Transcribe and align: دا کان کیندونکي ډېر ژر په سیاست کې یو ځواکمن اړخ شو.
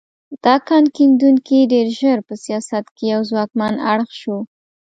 دا 0.43 0.55
کان 0.67 0.85
کیندونکي 0.95 1.57
ډېر 1.73 1.87
ژر 1.99 2.17
په 2.27 2.33
سیاست 2.43 2.85
کې 2.95 3.05
یو 3.13 3.21
ځواکمن 3.29 3.73
اړخ 3.91 4.09
شو. 4.21 4.37